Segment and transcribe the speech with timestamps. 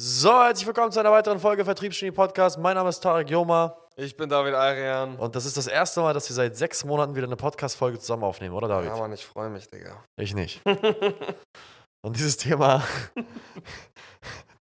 [0.00, 2.56] So, herzlich willkommen zu einer weiteren Folge Vertriebsgenie Podcast.
[2.56, 5.16] Mein Name ist Tarek Joma Ich bin David Arian.
[5.16, 8.22] und das ist das erste Mal, dass wir seit sechs Monaten wieder eine Podcast-Folge zusammen
[8.22, 8.90] aufnehmen, oder David?
[8.90, 10.04] Ja, Mann, ich freue mich, Digga.
[10.16, 10.62] Ich nicht.
[12.06, 12.84] und dieses Thema,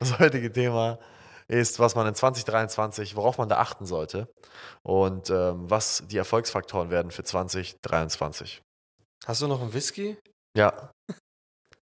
[0.01, 0.99] das heutige Thema,
[1.49, 4.29] ist, was man in 2023, worauf man da achten sollte
[4.83, 8.61] und ähm, was die Erfolgsfaktoren werden für 2023.
[9.25, 10.19] Hast du noch einen Whisky?
[10.55, 10.93] Ja.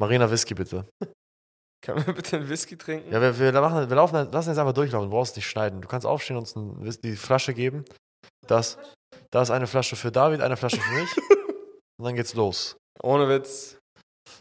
[0.01, 0.87] Marina Whisky bitte.
[1.85, 3.13] Können wir bitte einen Whisky trinken?
[3.13, 5.83] Ja, wir, wir, machen, wir laufen, lassen jetzt einfach durchlaufen, du brauchst nicht schneiden.
[5.83, 7.85] Du kannst aufstehen und uns die Flasche geben.
[8.47, 8.79] Das,
[9.31, 11.11] da ist eine Flasche für David, eine Flasche für mich.
[11.99, 12.77] und dann geht's los.
[13.03, 13.77] Ohne Witz.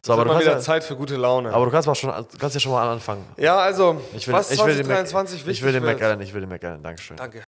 [0.05, 1.53] So, aber du, mal wieder ja, Zeit für gute Laune.
[1.53, 3.25] aber du kannst, mal schon, kannst ja schon mal anfangen.
[3.35, 5.83] ja, also, Ich will, was ich will den Mac, 2023 ich wichtig will den.
[5.83, 7.17] McAllen, ich will den McAllen, Dankeschön.
[7.17, 7.43] Danke.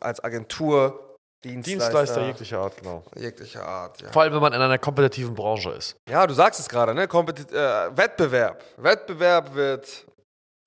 [0.00, 1.05] Als Agentur,
[1.48, 3.02] Dienstleister, Dienstleister jeglicher Art, genau.
[3.16, 4.00] jeglicher Art.
[4.02, 4.12] Ja.
[4.12, 5.96] Vor allem, wenn man in einer kompetitiven Branche ist.
[6.08, 7.08] ja, du sagst es gerade, ne?
[7.08, 8.62] Kompetit äh, Wettbewerb.
[8.76, 10.06] Wettbewerb wird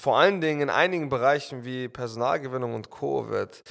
[0.02, 3.28] vor allen Dingen in einigen Bereichen wie Personalgewinnung und Co.
[3.28, 3.64] Wird,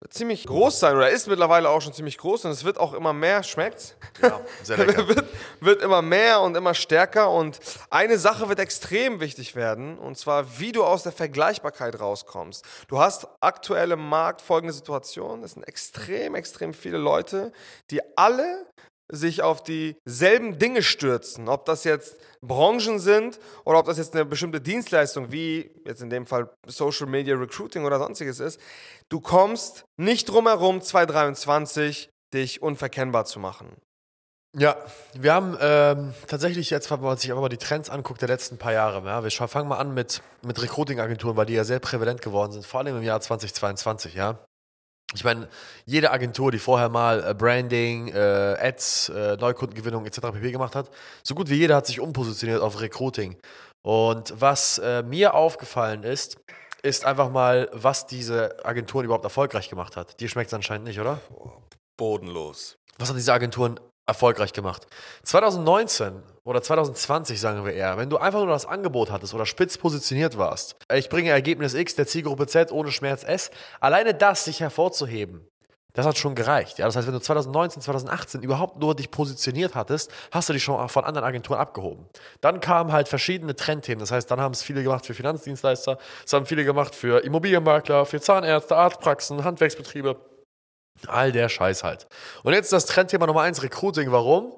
[0.00, 2.92] wird ziemlich groß sein oder ist mittlerweile auch schon ziemlich groß und es wird auch
[2.92, 3.44] immer mehr.
[3.44, 3.94] Schmeckt's?
[4.20, 5.06] Ja, sehr lecker.
[5.08, 5.26] wird,
[5.60, 10.58] wird immer mehr und immer stärker und eine Sache wird extrem wichtig werden und zwar,
[10.58, 12.64] wie du aus der Vergleichbarkeit rauskommst.
[12.88, 17.52] Du hast aktuell im Markt folgende Situation, es sind extrem, extrem viele Leute,
[17.92, 18.66] die alle
[19.10, 24.24] sich auf dieselben Dinge stürzen, ob das jetzt Branchen sind oder ob das jetzt eine
[24.24, 28.60] bestimmte Dienstleistung wie jetzt in dem Fall Social Media Recruiting oder sonstiges ist.
[29.08, 33.76] Du kommst nicht drum herum, 2023 dich unverkennbar zu machen.
[34.58, 34.76] Ja,
[35.12, 38.56] wir haben ähm, tatsächlich jetzt, wenn man sich einfach mal die Trends anguckt der letzten
[38.56, 42.22] paar Jahre, ja, wir fangen mal an mit, mit Recruiting-Agenturen, weil die ja sehr prävalent
[42.22, 44.38] geworden sind, vor allem im Jahr 2022, ja.
[45.16, 45.48] Ich meine,
[45.84, 50.20] jede Agentur, die vorher mal äh, Branding, äh, Ads, äh, Neukundengewinnung etc.
[50.20, 50.52] pp.
[50.52, 50.90] gemacht hat,
[51.22, 53.36] so gut wie jeder hat sich umpositioniert auf Recruiting.
[53.82, 56.38] Und was äh, mir aufgefallen ist,
[56.82, 60.20] ist einfach mal, was diese Agenturen überhaupt erfolgreich gemacht hat.
[60.20, 61.20] Dir schmeckt es anscheinend nicht, oder?
[61.96, 62.78] Bodenlos.
[62.98, 64.86] Was hat diese Agenturen erfolgreich gemacht?
[65.22, 69.78] 2019 oder 2020 sagen wir eher, wenn du einfach nur das Angebot hattest oder spitz
[69.78, 73.50] positioniert warst, ich bringe Ergebnis X der Zielgruppe Z ohne Schmerz S,
[73.80, 75.46] alleine das sich hervorzuheben,
[75.96, 76.78] das hat schon gereicht.
[76.78, 76.84] Ja?
[76.84, 80.88] Das heißt, wenn du 2019, 2018 überhaupt nur dich positioniert hattest, hast du dich schon
[80.90, 82.06] von anderen Agenturen abgehoben.
[82.42, 84.00] Dann kamen halt verschiedene Trendthemen.
[84.00, 88.04] Das heißt, dann haben es viele gemacht für Finanzdienstleister, es haben viele gemacht für Immobilienmakler,
[88.04, 90.16] für Zahnärzte, Arztpraxen, Handwerksbetriebe.
[91.06, 92.06] All der Scheiß halt.
[92.42, 94.12] Und jetzt das Trendthema Nummer eins, Recruiting.
[94.12, 94.52] Warum?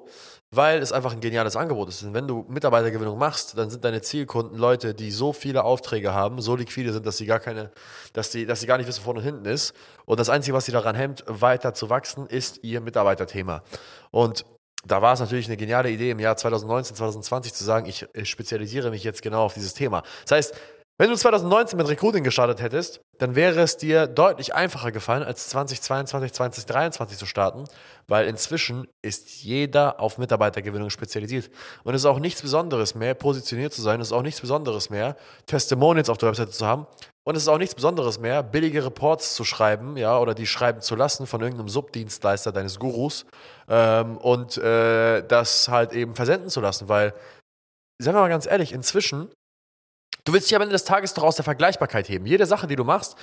[0.51, 2.01] Weil es einfach ein geniales Angebot ist.
[2.03, 6.41] Und wenn du Mitarbeitergewinnung machst, dann sind deine Zielkunden Leute, die so viele Aufträge haben,
[6.41, 7.71] so liquide sind, dass sie gar keine,
[8.13, 9.73] dass sie, dass sie gar nicht wissen, vorne und hinten ist.
[10.05, 13.63] Und das Einzige, was sie daran hemmt, weiter zu wachsen, ist ihr Mitarbeiterthema.
[14.09, 14.43] Und
[14.85, 18.25] da war es natürlich eine geniale Idee im Jahr 2019, 2020 zu sagen, ich äh,
[18.25, 20.03] spezialisiere mich jetzt genau auf dieses Thema.
[20.23, 20.55] Das heißt,
[20.99, 25.47] wenn du 2019 mit Recruiting gestartet hättest, dann wäre es dir deutlich einfacher gefallen, als
[25.47, 27.63] 2022, 2023 zu starten,
[28.09, 31.51] weil inzwischen ist jeder auf Mitarbeitergewinnung spezialisiert.
[31.85, 34.89] Und es ist auch nichts Besonderes mehr, positioniert zu sein, es ist auch nichts Besonderes
[34.89, 35.15] mehr,
[35.45, 36.85] Testimonials auf der Webseite zu haben.
[37.23, 40.81] Und es ist auch nichts Besonderes mehr, billige Reports zu schreiben, ja, oder die schreiben
[40.81, 43.25] zu lassen von irgendeinem Subdienstleister deines Gurus
[43.69, 47.13] ähm, und äh, das halt eben versenden zu lassen, weil,
[47.99, 49.29] sagen wir mal ganz ehrlich, inzwischen
[50.25, 52.25] Du willst dich am Ende des Tages doch aus der Vergleichbarkeit heben.
[52.25, 53.15] Jede Sache, die du machst,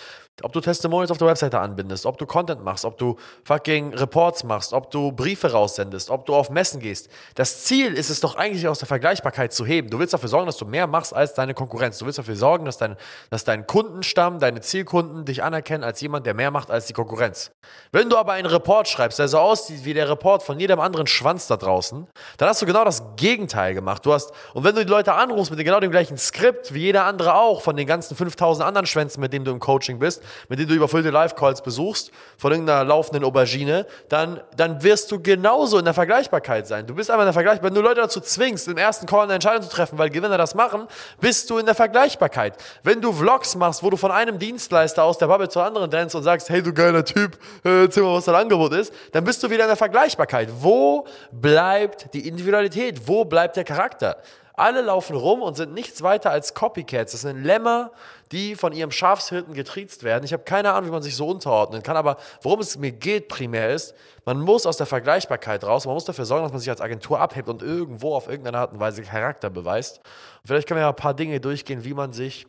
[0.42, 4.44] ob du Testimonials auf der Webseite anbindest, ob du Content machst, ob du fucking Reports
[4.44, 7.08] machst, ob du Briefe raussendest, ob du auf Messen gehst.
[7.34, 9.90] Das Ziel ist es doch eigentlich aus der Vergleichbarkeit zu heben.
[9.90, 11.98] Du willst dafür sorgen, dass du mehr machst als deine Konkurrenz.
[11.98, 12.96] Du willst dafür sorgen, dass dein,
[13.30, 17.50] dass dein Kundenstamm, deine Zielkunden dich anerkennen als jemand, der mehr macht als die Konkurrenz.
[17.92, 21.06] Wenn du aber einen Report schreibst, der so aussieht wie der Report von jedem anderen
[21.06, 22.06] Schwanz da draußen,
[22.38, 24.04] dann hast du genau das Gegenteil gemacht.
[24.04, 27.04] Du hast, und wenn du die Leute anrufst mit genau dem gleichen Skript wie jeder
[27.04, 30.58] andere auch, von den ganzen 5000 anderen Schwänzen, mit denen du im Coaching bist, mit
[30.58, 35.84] denen du überfüllte Live-Calls besuchst, von irgendeiner laufenden Aubergine, dann, dann wirst du genauso in
[35.84, 36.86] der Vergleichbarkeit sein.
[36.86, 37.70] Du bist einfach in der Vergleichbarkeit.
[37.70, 40.54] Wenn du Leute dazu zwingst, im ersten Call eine Entscheidung zu treffen, weil Gewinner das
[40.54, 40.86] machen,
[41.20, 42.56] bist du in der Vergleichbarkeit.
[42.82, 46.14] Wenn du Vlogs machst, wo du von einem Dienstleister aus der Bubble zur anderen rennst
[46.14, 49.42] und sagst, hey du geiler Typ, äh, erzähl mal, was dein Angebot ist, dann bist
[49.42, 50.48] du wieder in der Vergleichbarkeit.
[50.60, 53.06] Wo bleibt die Individualität?
[53.06, 54.16] Wo bleibt der Charakter?
[54.58, 57.12] Alle laufen rum und sind nichts weiter als Copycats.
[57.12, 57.92] Das sind Lämmer,
[58.32, 60.24] die von ihrem Schafshirten getriezt werden.
[60.24, 63.28] Ich habe keine Ahnung, wie man sich so unterordnen kann, aber worum es mir geht
[63.28, 63.94] primär ist,
[64.24, 67.20] man muss aus der Vergleichbarkeit raus, man muss dafür sorgen, dass man sich als Agentur
[67.20, 69.98] abhebt und irgendwo auf irgendeine Art und Weise Charakter beweist.
[69.98, 72.46] Und vielleicht können wir ja ein paar Dinge durchgehen, wie man sich,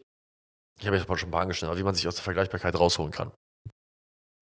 [0.79, 3.11] ich habe jetzt schon ein paar angeschnitten, aber wie man sich aus der Vergleichbarkeit rausholen
[3.11, 3.31] kann.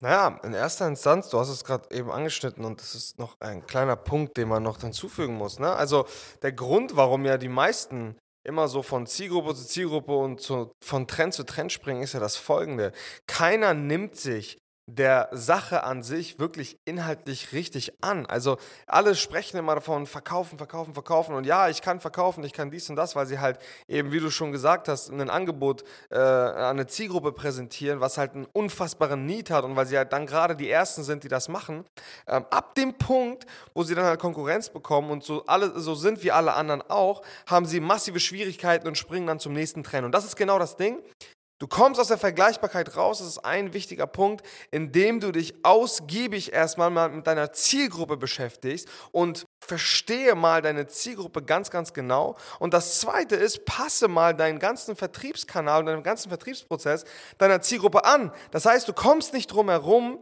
[0.02, 3.66] Naja, in erster Instanz, du hast es gerade eben angeschnitten und das ist noch ein
[3.66, 5.60] kleiner Punkt, den man noch hinzufügen muss.
[5.60, 5.74] Ne?
[5.74, 6.06] Also
[6.42, 11.08] der Grund, warum ja die meisten immer so von Zielgruppe zu Zielgruppe und zu, von
[11.08, 12.92] Trend zu Trend springen, ist ja das folgende.
[13.26, 18.26] Keiner nimmt sich der Sache an sich wirklich inhaltlich richtig an.
[18.28, 22.70] Also alle sprechen immer davon, verkaufen, verkaufen, verkaufen und ja, ich kann verkaufen, ich kann
[22.70, 26.18] dies und das, weil sie halt eben, wie du schon gesagt hast, ein Angebot äh,
[26.18, 30.28] an eine Zielgruppe präsentieren, was halt einen unfassbaren Need hat und weil sie halt dann
[30.28, 31.86] gerade die Ersten sind, die das machen.
[32.28, 36.24] Ähm, ab dem Punkt, wo sie dann halt Konkurrenz bekommen und so, alle, so sind
[36.24, 40.06] wie alle anderen auch, haben sie massive Schwierigkeiten und springen dann zum nächsten Trend.
[40.06, 41.02] Und das ist genau das Ding.
[41.58, 46.52] Du kommst aus der Vergleichbarkeit raus, das ist ein wichtiger Punkt, indem du dich ausgiebig
[46.52, 52.36] erstmal mal mit deiner Zielgruppe beschäftigst und verstehe mal deine Zielgruppe ganz, ganz genau.
[52.60, 57.06] Und das zweite ist, passe mal deinen ganzen Vertriebskanal und deinen ganzen Vertriebsprozess
[57.38, 58.34] deiner Zielgruppe an.
[58.52, 60.20] Das heißt, du kommst nicht drum herum,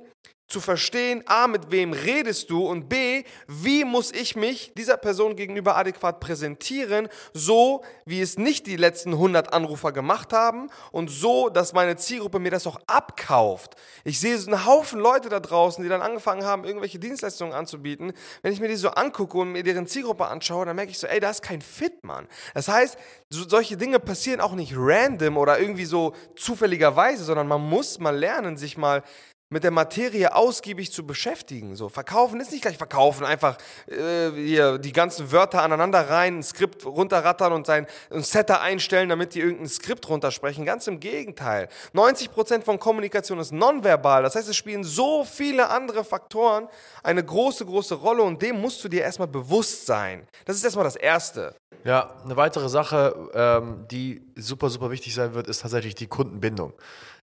[0.48, 5.36] zu verstehen, a, mit wem redest du und b, wie muss ich mich dieser Person
[5.36, 11.50] gegenüber adäquat präsentieren, so wie es nicht die letzten 100 Anrufer gemacht haben und so,
[11.50, 13.76] dass meine Zielgruppe mir das auch abkauft.
[14.04, 18.14] Ich sehe so einen Haufen Leute da draußen, die dann angefangen haben, irgendwelche Dienstleistungen anzubieten.
[18.42, 21.08] Wenn ich mir die so angucke und mir deren Zielgruppe anschaue, dann merke ich so,
[21.08, 22.28] ey, da ist kein Fit, Mann.
[22.54, 22.98] Das heißt,
[23.30, 28.16] so, solche Dinge passieren auch nicht random oder irgendwie so zufälligerweise, sondern man muss mal
[28.16, 29.04] lernen, sich mal
[29.54, 31.76] mit der Materie ausgiebig zu beschäftigen.
[31.76, 33.58] So, verkaufen ist nicht gleich verkaufen, einfach
[33.88, 39.10] äh, hier die ganzen Wörter aneinander rein, ein Skript runterrattern und sein ein Setter einstellen,
[39.10, 40.66] damit die irgendein Skript runtersprechen.
[40.66, 41.70] Ganz im Gegenteil.
[41.94, 44.24] 90% von Kommunikation ist nonverbal.
[44.24, 46.68] Das heißt, es spielen so viele andere Faktoren
[47.04, 50.28] eine große, große Rolle und dem musst du dir erstmal bewusst sein.
[50.46, 51.56] Das ist erstmal das Erste.
[51.84, 56.74] Ja, eine weitere Sache, ähm, die super, super wichtig sein wird, ist tatsächlich die Kundenbindung.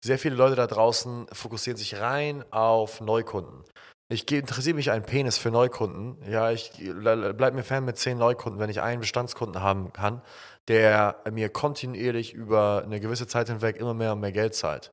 [0.03, 3.63] Sehr viele Leute da draußen fokussieren sich rein auf Neukunden.
[4.07, 6.17] Ich interessiere mich ein Penis für Neukunden.
[6.29, 10.21] Ja, ich bleibe mir fern mit zehn Neukunden, wenn ich einen Bestandskunden haben kann,
[10.67, 14.91] der mir kontinuierlich über eine gewisse Zeit hinweg immer mehr und mehr Geld zahlt.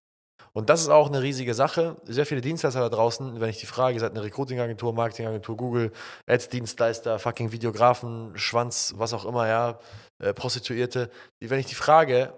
[0.55, 1.97] Und das ist auch eine riesige Sache.
[2.05, 5.93] Sehr viele Dienstleister da draußen, wenn ich die frage, ihr seid eine Recruiting-Agentur, Marketing-Agentur, Google,
[6.27, 9.79] Ads-Dienstleister, fucking Videografen, Schwanz, was auch immer, ja,
[10.19, 11.11] äh, Prostituierte.
[11.41, 12.35] Wenn ich die frage,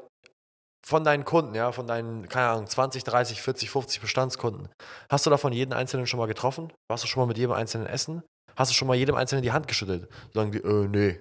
[0.86, 4.68] von deinen Kunden, ja, von deinen, keine Ahnung, 20, 30, 40, 50 Bestandskunden,
[5.08, 6.72] hast du davon jeden Einzelnen schon mal getroffen?
[6.90, 8.22] Warst du schon mal mit jedem Einzelnen essen?
[8.56, 10.08] Hast du schon mal jedem Einzelnen die Hand geschüttelt?
[10.32, 11.20] Sagen die, äh, nee.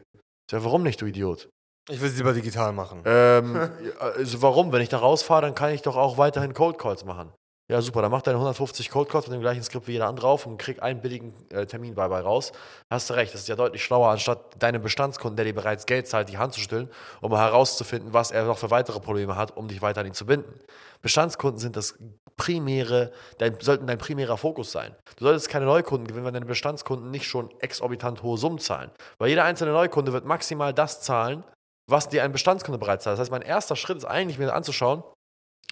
[0.52, 1.50] Ja, warum nicht, du Idiot?
[1.90, 3.02] Ich will es lieber digital machen.
[3.06, 3.70] Ähm,
[4.00, 4.72] also warum?
[4.72, 7.34] Wenn ich da rausfahre, dann kann ich doch auch weiterhin Cold Calls machen.
[7.74, 10.28] Ja, super, dann mach deine 150 Cold Calls mit dem gleichen Skript wie jeder andere
[10.28, 12.52] drauf und krieg einen billigen äh, Termin bei, bei raus.
[12.92, 16.08] Hast du recht, das ist ja deutlich schlauer, anstatt deinem Bestandskunden, der dir bereits Geld
[16.08, 16.88] zahlt, die Hand zu stellen,
[17.20, 20.28] um herauszufinden, was er noch für weitere Probleme hat, um dich weiter an ihn zu
[20.28, 20.54] binden.
[21.02, 21.98] Bestandskunden sind das
[22.38, 24.96] primäre, dein, sollten dein primärer Fokus sein.
[25.18, 28.92] Du solltest keine Neukunden gewinnen, wenn deine Bestandskunden nicht schon exorbitant hohe Summen zahlen.
[29.18, 31.44] Weil jeder einzelne Neukunde wird maximal das zahlen,
[31.90, 33.16] was dir ein Bestandskunde bereits zahlt.
[33.16, 35.02] Das heißt, mein erster Schritt ist eigentlich, mir anzuschauen,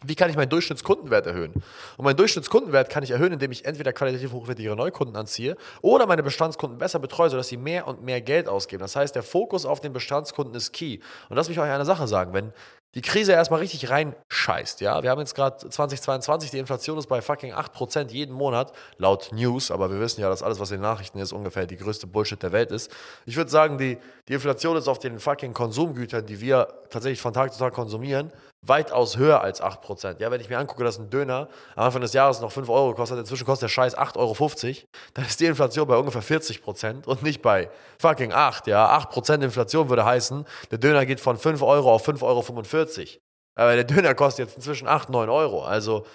[0.04, 1.54] wie kann ich meinen Durchschnittskundenwert erhöhen?
[1.98, 6.24] Und meinen Durchschnittskundenwert kann ich erhöhen, indem ich entweder qualitativ hochwertigere Neukunden anziehe oder meine
[6.24, 8.82] Bestandskunden besser betreue, sodass sie mehr und mehr Geld ausgeben.
[8.82, 11.00] Das heißt, der Fokus auf den Bestandskunden ist key.
[11.30, 12.52] Und lass mich euch eine Sache sagen, wenn
[12.94, 15.02] die Krise erstmal richtig reinscheißt, ja.
[15.02, 19.72] Wir haben jetzt gerade 2022, die Inflation ist bei fucking 8% jeden Monat, laut News,
[19.72, 22.44] aber wir wissen ja, dass alles, was in den Nachrichten ist, ungefähr die größte Bullshit
[22.44, 22.92] der Welt ist.
[23.26, 27.32] Ich würde sagen, die, die Inflation ist auf den fucking Konsumgütern, die wir tatsächlich von
[27.32, 28.34] Tag zu Tag konsumieren,
[28.66, 30.20] weitaus höher als 8%.
[30.20, 32.94] Ja, wenn ich mir angucke, dass ein Döner am Anfang des Jahres noch 5 Euro
[32.94, 34.78] kostet, inzwischen kostet der Scheiß 8,50 Euro,
[35.16, 38.68] dann ist die Inflation bei ungefähr 40% und nicht bei fucking 8.
[38.68, 43.08] Ja, 8% Inflation würde heißen, der Döner geht von 5 Euro auf 5,45 Euro.
[43.56, 45.64] Aber der Döner kostet jetzt inzwischen 8, 9 Euro.
[45.64, 46.06] Also,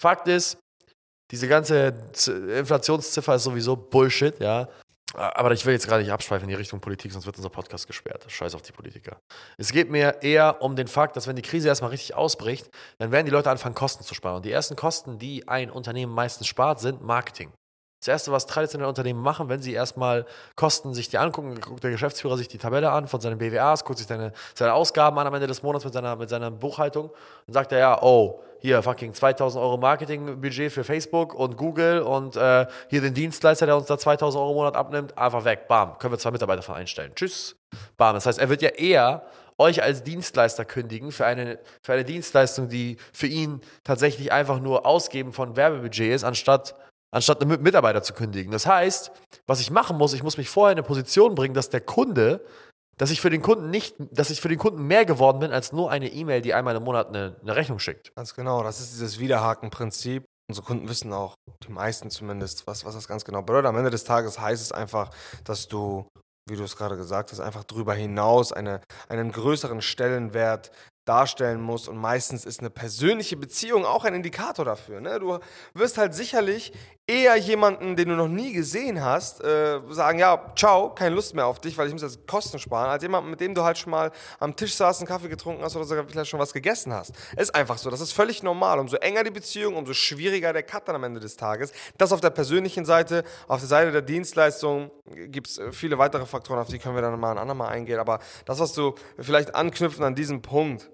[0.00, 0.58] Fakt ist,
[1.30, 1.94] diese ganze
[2.56, 4.68] Inflationsziffer ist sowieso Bullshit, ja.
[5.14, 7.86] Aber ich will jetzt gerade nicht abschweifen in die Richtung Politik, sonst wird unser Podcast
[7.86, 8.26] gesperrt.
[8.28, 9.16] Scheiß auf die Politiker.
[9.56, 13.10] Es geht mir eher um den Fakt, dass wenn die Krise erstmal richtig ausbricht, dann
[13.10, 14.36] werden die Leute anfangen, Kosten zu sparen.
[14.36, 17.52] Und die ersten Kosten, die ein Unternehmen meistens spart, sind Marketing.
[18.00, 20.24] Das Erste, was traditionelle Unternehmen machen, wenn sie erstmal
[20.54, 23.98] Kosten sich die angucken, guckt der Geschäftsführer sich die Tabelle an von seinen BWAs, guckt
[23.98, 27.10] sich seine, seine Ausgaben an am Ende des Monats mit seiner, mit seiner Buchhaltung
[27.46, 32.36] und sagt er, ja, oh, hier fucking 2000 Euro Marketingbudget für Facebook und Google und
[32.36, 35.98] äh, hier den Dienstleister, der uns da 2000 Euro im Monat abnimmt, einfach weg, bam,
[35.98, 37.12] können wir zwei Mitarbeiter von einstellen.
[37.16, 37.56] Tschüss,
[37.96, 38.14] bam.
[38.14, 39.22] Das heißt, er wird ja eher
[39.58, 44.86] euch als Dienstleister kündigen für eine, für eine Dienstleistung, die für ihn tatsächlich einfach nur
[44.86, 46.74] Ausgeben von Werbebudget ist, anstatt
[47.10, 48.52] anstatt einen Mitarbeiter zu kündigen.
[48.52, 49.12] Das heißt,
[49.46, 52.44] was ich machen muss, ich muss mich vorher in eine Position bringen, dass der Kunde,
[52.96, 55.72] dass ich für den Kunden nicht, dass ich für den Kunden mehr geworden bin als
[55.72, 58.14] nur eine E-Mail, die einmal im Monat eine, eine Rechnung schickt.
[58.14, 60.24] Ganz genau, das ist dieses Wiederhaken-Prinzip.
[60.50, 61.34] Unsere Kunden wissen auch,
[61.66, 63.66] die meisten zumindest, was, was das ganz genau bedeutet.
[63.66, 65.10] Am Ende des Tages heißt es einfach,
[65.44, 66.06] dass du
[66.48, 70.70] wie du es gerade gesagt hast, einfach darüber hinaus eine, einen größeren Stellenwert
[71.06, 71.88] darstellen muss.
[71.88, 75.00] Und meistens ist eine persönliche Beziehung auch ein Indikator dafür.
[75.00, 75.18] Ne?
[75.18, 75.38] Du
[75.74, 76.72] wirst halt sicherlich
[77.08, 81.46] eher jemanden, den du noch nie gesehen hast, äh, sagen, ja, ciao, keine Lust mehr
[81.46, 83.90] auf dich, weil ich muss jetzt Kosten sparen, als jemanden, mit dem du halt schon
[83.90, 87.14] mal am Tisch saßt, einen Kaffee getrunken hast oder sogar vielleicht schon was gegessen hast.
[87.36, 88.78] Ist einfach so, das ist völlig normal.
[88.78, 91.72] Umso enger die Beziehung, umso schwieriger der Cut dann am Ende des Tages.
[91.96, 96.26] Das auf der persönlichen Seite, auf der Seite der Dienstleistung gibt es äh, viele weitere
[96.26, 98.00] Faktoren, auf die können wir dann mal ein andermal eingehen.
[98.00, 100.90] Aber das, was du vielleicht anknüpfen an diesem Punkt,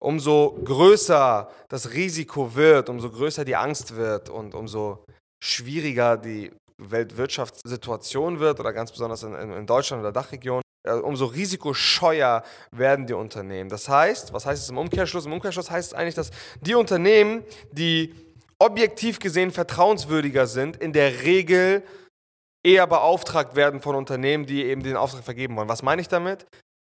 [0.00, 5.04] umso größer das Risiko wird, umso größer die Angst wird und umso
[5.42, 10.62] schwieriger die Weltwirtschaftssituation wird oder ganz besonders in, in Deutschland oder Dachregion,
[11.02, 13.68] umso risikoscheuer werden die Unternehmen.
[13.68, 15.26] Das heißt, was heißt es im Umkehrschluss?
[15.26, 16.30] Im Umkehrschluss heißt es eigentlich, dass
[16.60, 18.14] die Unternehmen, die
[18.58, 21.82] objektiv gesehen vertrauenswürdiger sind, in der Regel
[22.62, 25.68] eher beauftragt werden von Unternehmen, die eben den Auftrag vergeben wollen.
[25.68, 26.46] Was meine ich damit?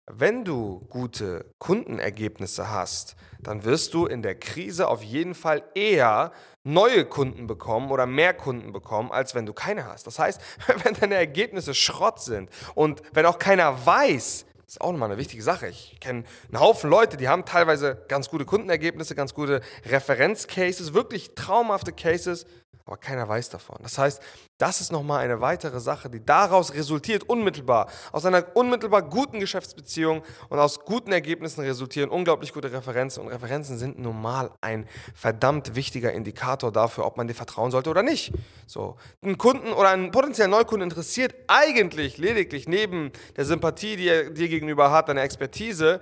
[0.10, 6.32] Wenn du gute Kundenergebnisse hast, dann wirst du in der Krise auf jeden Fall eher
[6.64, 10.08] neue Kunden bekommen oder mehr Kunden bekommen, als wenn du keine hast.
[10.08, 10.40] Das heißt,
[10.84, 15.20] wenn deine Ergebnisse Schrott sind und wenn auch keiner weiß, das ist auch nochmal eine
[15.20, 15.68] wichtige Sache.
[15.68, 21.36] Ich kenne einen Haufen Leute, die haben teilweise ganz gute Kundenergebnisse, ganz gute Referenzcases, wirklich
[21.36, 22.46] traumhafte Cases,
[22.88, 23.78] aber keiner weiß davon.
[23.84, 24.22] Das heißt,
[24.58, 30.24] das ist nochmal eine weitere Sache, die daraus resultiert, unmittelbar, aus einer unmittelbar guten Geschäftsbeziehung
[30.50, 33.24] und aus guten Ergebnissen resultieren unglaublich gute Referenzen.
[33.24, 38.04] Und Referenzen sind normal ein verdammt wichtiger Indikator dafür, ob man dir vertrauen sollte oder
[38.04, 38.34] nicht.
[38.66, 44.30] So, ein Kunden oder ein potenziellen Neukunden interessiert eigentlich lediglich neben der Sympathie, die er
[44.30, 46.00] dir gegenüber hat, deine Expertise,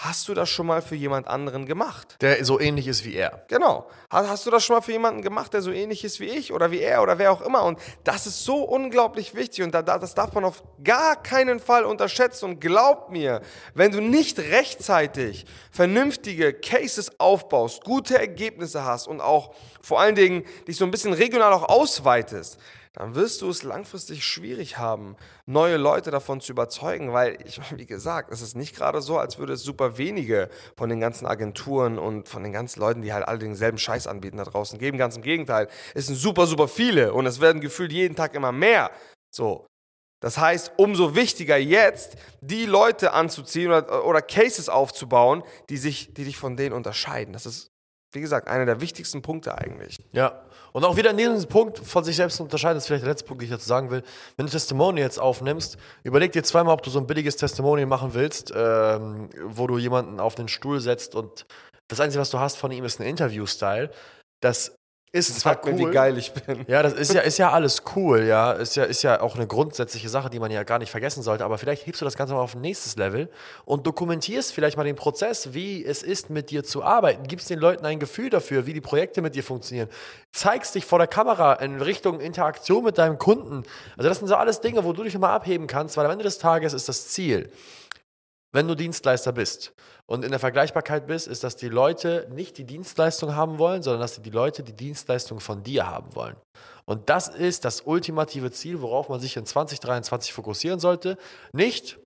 [0.00, 2.18] Hast du das schon mal für jemand anderen gemacht?
[2.20, 3.44] Der so ähnlich ist wie er.
[3.48, 3.90] Genau.
[4.10, 6.70] Hast du das schon mal für jemanden gemacht, der so ähnlich ist wie ich oder
[6.70, 7.64] wie er oder wer auch immer?
[7.64, 12.44] Und das ist so unglaublich wichtig und das darf man auf gar keinen Fall unterschätzen.
[12.44, 13.42] Und glaub mir,
[13.74, 19.52] wenn du nicht rechtzeitig vernünftige Cases aufbaust, gute Ergebnisse hast und auch
[19.82, 22.60] vor allen Dingen dich so ein bisschen regional auch ausweitest,
[22.92, 25.16] dann wirst du es langfristig schwierig haben,
[25.46, 29.38] neue Leute davon zu überzeugen, weil, ich, wie gesagt, es ist nicht gerade so, als
[29.38, 33.26] würde es super wenige von den ganzen Agenturen und von den ganzen Leuten, die halt
[33.26, 34.98] alle denselben Scheiß anbieten da draußen geben.
[34.98, 38.52] Ganz im Gegenteil, es sind super, super viele und es werden gefühlt jeden Tag immer
[38.52, 38.90] mehr.
[39.30, 39.66] So.
[40.20, 46.24] Das heißt, umso wichtiger jetzt, die Leute anzuziehen oder, oder Cases aufzubauen, die, sich, die
[46.24, 47.32] dich von denen unterscheiden.
[47.32, 47.70] Das ist
[48.12, 49.98] wie gesagt, einer der wichtigsten Punkte eigentlich.
[50.12, 50.42] Ja.
[50.72, 53.26] Und auch wieder in diesem Punkt von sich selbst unterscheiden, das ist vielleicht der letzte
[53.26, 54.02] Punkt, den ich dazu sagen will.
[54.36, 58.14] Wenn du Testimonial jetzt aufnimmst, überleg dir zweimal, ob du so ein billiges Testimonial machen
[58.14, 61.46] willst, ähm, wo du jemanden auf den Stuhl setzt und
[61.88, 63.90] das Einzige, was du hast von ihm, ist ein Interview-Style.
[64.40, 64.77] Das
[65.12, 65.72] ist zwar cool.
[65.72, 66.64] Mir, wie geil ich bin.
[66.68, 68.52] Ja, das ist ja, ist ja alles cool, ja.
[68.52, 71.44] Ist ja, ist ja auch eine grundsätzliche Sache, die man ja gar nicht vergessen sollte.
[71.44, 73.30] Aber vielleicht hebst du das Ganze mal auf ein nächstes Level
[73.64, 77.26] und dokumentierst vielleicht mal den Prozess, wie es ist, mit dir zu arbeiten.
[77.26, 79.88] Gibst den Leuten ein Gefühl dafür, wie die Projekte mit dir funktionieren.
[80.32, 83.62] Zeigst dich vor der Kamera in Richtung Interaktion mit deinem Kunden.
[83.96, 86.24] Also, das sind so alles Dinge, wo du dich immer abheben kannst, weil am Ende
[86.24, 87.50] des Tages ist das Ziel,
[88.52, 89.74] wenn du Dienstleister bist
[90.06, 94.00] und in der Vergleichbarkeit bist, ist, dass die Leute nicht die Dienstleistung haben wollen, sondern
[94.00, 96.36] dass die Leute die Dienstleistung von dir haben wollen.
[96.86, 101.18] Und das ist das ultimative Ziel, worauf man sich in 2023 fokussieren sollte.
[101.52, 101.98] Nicht,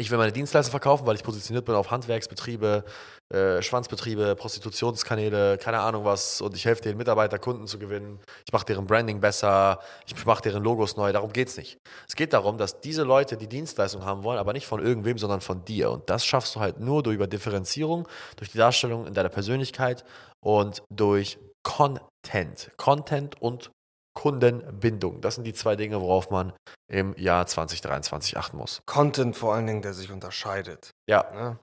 [0.00, 2.84] ich will meine Dienstleistung verkaufen, weil ich positioniert bin auf Handwerksbetriebe,
[3.28, 6.40] äh, Schwanzbetriebe, Prostitutionskanäle, keine Ahnung was.
[6.40, 8.18] Und ich helfe den Mitarbeiter, Kunden zu gewinnen.
[8.46, 9.78] Ich mache deren Branding besser.
[10.06, 11.12] Ich mache deren Logos neu.
[11.12, 11.78] Darum geht es nicht.
[12.08, 15.42] Es geht darum, dass diese Leute die Dienstleistung haben wollen, aber nicht von irgendwem, sondern
[15.42, 15.90] von dir.
[15.90, 20.04] Und das schaffst du halt nur durch Differenzierung, durch die Darstellung in deiner Persönlichkeit
[20.40, 22.70] und durch Content.
[22.78, 23.70] Content und
[24.20, 25.22] Kundenbindung.
[25.22, 26.52] Das sind die zwei Dinge, worauf man
[26.88, 28.82] im Jahr 2023 achten muss.
[28.84, 30.90] Content vor allen Dingen, der sich unterscheidet.
[31.08, 31.24] Ja.
[31.32, 31.58] Ne?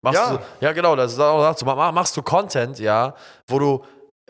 [0.00, 0.36] Machst ja.
[0.36, 1.66] Du, ja, genau, das ist auch so.
[1.66, 3.16] Machst du Content, ja,
[3.48, 3.84] wo du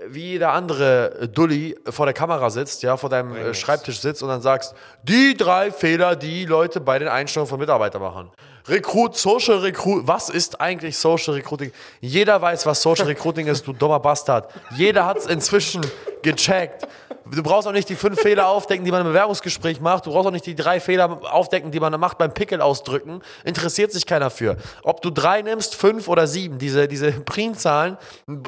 [0.07, 3.59] wie jeder andere Dulli vor der Kamera sitzt, ja, vor deinem Bring's.
[3.59, 8.01] Schreibtisch sitzt und dann sagst, die drei Fehler, die Leute bei den Einstellungen von Mitarbeitern
[8.01, 8.31] machen.
[8.67, 10.07] Recruit, Social Recruit.
[10.07, 11.71] Was ist eigentlich Social Recruiting?
[12.01, 14.51] Jeder weiß, was Social Recruiting ist, du dummer Bastard.
[14.71, 15.85] Jeder hat es inzwischen
[16.23, 16.89] gecheckt.
[17.31, 20.07] Du brauchst auch nicht die fünf Fehler aufdecken, die man im Bewerbungsgespräch macht.
[20.07, 23.23] Du brauchst auch nicht die drei Fehler aufdecken, die man macht beim Pickel ausdrücken.
[23.45, 24.57] Interessiert sich keiner für.
[24.83, 27.97] Ob du drei nimmst, fünf oder sieben, diese, diese Primzahlen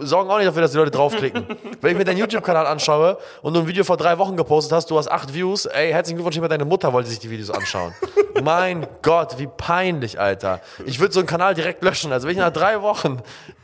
[0.00, 1.46] sorgen auch nicht dafür, dass die Leute draufklicken.
[1.80, 4.90] Wenn ich mir deinen YouTube-Kanal anschaue und du ein Video vor drei Wochen gepostet hast,
[4.90, 7.94] du hast acht Views, ey, herzlichen Glückwunsch, immer deine Mutter wollte sich die Videos anschauen.
[8.42, 10.60] mein Gott, wie peinlich, Alter.
[10.84, 12.12] Ich würde so einen Kanal direkt löschen.
[12.12, 13.22] Also wenn ich nach drei Wochen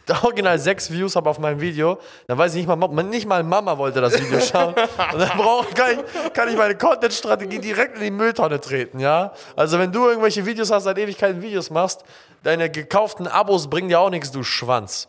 [0.22, 3.76] original sechs Views habe auf meinem Video, dann weiß ich nicht mal, nicht mal Mama
[3.78, 4.74] wollte das Video schauen.
[4.74, 9.32] Und dann brauch, kann, ich, kann ich meine Content-Strategie direkt in die Mülltonne treten, ja?
[9.56, 12.04] Also wenn du irgendwelche Videos hast, seit Ewigkeiten Videos machst,
[12.42, 15.08] deine gekauften Abos bringen dir auch nichts, du Schwanz.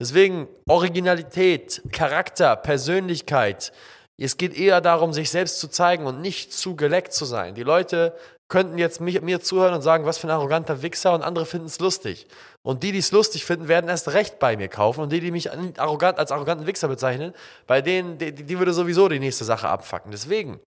[0.00, 3.72] Deswegen Originalität, Charakter, Persönlichkeit.
[4.18, 7.54] Es geht eher darum, sich selbst zu zeigen und nicht zu geleckt zu sein.
[7.54, 8.14] Die Leute
[8.52, 11.68] könnten jetzt mich, mir zuhören und sagen, was für ein arroganter Wichser und andere finden
[11.68, 12.26] es lustig.
[12.62, 15.00] Und die, die es lustig finden, werden erst recht bei mir kaufen.
[15.00, 15.48] Und die, die mich
[15.80, 17.32] arrogant, als arroganten Wichser bezeichnen,
[17.66, 20.10] bei denen, die, die würde sowieso die nächste Sache abfacken.
[20.12, 20.60] Deswegen,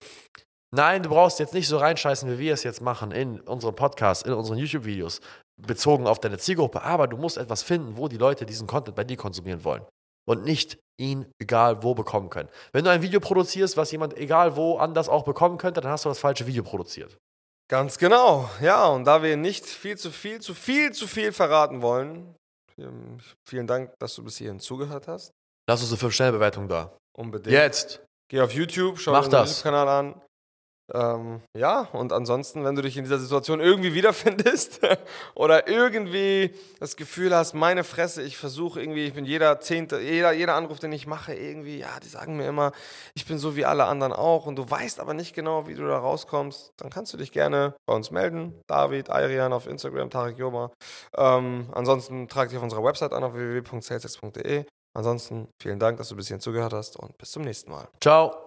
[0.76, 4.26] nein, du brauchst jetzt nicht so reinscheißen, wie wir es jetzt machen in unserem Podcast,
[4.26, 5.22] in unseren YouTube-Videos,
[5.62, 6.82] bezogen auf deine Zielgruppe.
[6.82, 9.84] Aber du musst etwas finden, wo die Leute diesen Content bei dir konsumieren wollen.
[10.28, 12.50] Und nicht ihn egal wo bekommen können.
[12.74, 16.06] Wenn du ein Video produzierst, was jemand egal wo anders auch bekommen könnte, dann hast
[16.06, 17.16] du das falsche Video produziert.
[17.68, 18.86] Ganz genau, ja.
[18.88, 22.36] Und da wir nicht viel zu viel, zu viel, zu viel verraten wollen,
[23.44, 25.32] vielen Dank, dass du bis hierhin zugehört hast.
[25.68, 26.96] Lass uns eine 5-Sterne-Bewertung da.
[27.18, 27.54] Unbedingt.
[27.54, 28.04] Jetzt.
[28.30, 29.50] Geh auf YouTube, schau Mach dir das.
[29.50, 30.22] YouTube-Kanal an.
[30.94, 34.82] Ähm, ja, und ansonsten, wenn du dich in dieser Situation irgendwie wiederfindest
[35.36, 40.32] oder irgendwie das Gefühl hast, meine Fresse, ich versuche irgendwie, ich bin jeder zehnte, jeder,
[40.32, 42.72] jeder Anruf, den ich mache, irgendwie, ja, die sagen mir immer,
[43.16, 45.88] ich bin so wie alle anderen auch und du weißt aber nicht genau, wie du
[45.88, 48.54] da rauskommst, dann kannst du dich gerne bei uns melden.
[48.68, 50.72] David, Ayrian auf Instagram, Tarek Joma.
[51.18, 54.66] Ähm, ansonsten trag dich auf unserer Website an auf www.salesex.de.
[54.94, 57.88] Ansonsten vielen Dank, dass du bis hierhin zugehört hast und bis zum nächsten Mal.
[58.00, 58.45] Ciao.